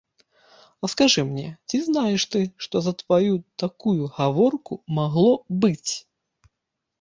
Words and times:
А 0.85 0.87
скажы 0.93 1.21
мне, 1.31 1.43
ці 1.69 1.81
знаеш 1.87 2.25
ты, 2.35 2.41
што 2.67 2.75
за 2.85 2.93
тваю 3.03 3.35
такую 3.65 4.09
гаворку 4.17 4.79
магло 4.97 5.35
быць? 5.67 5.93